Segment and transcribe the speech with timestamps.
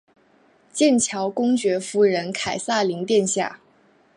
[0.73, 3.59] 剑桥公爵夫人凯萨琳殿下。